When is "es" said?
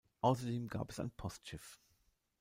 0.89-0.99